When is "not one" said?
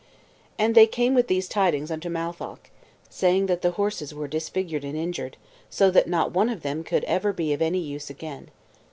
6.09-6.49